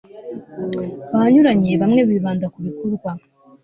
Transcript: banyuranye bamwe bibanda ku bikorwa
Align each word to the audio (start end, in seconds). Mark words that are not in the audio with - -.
banyuranye 1.13 1.71
bamwe 1.81 2.01
bibanda 2.09 2.45
ku 2.53 2.59
bikorwa 2.65 3.09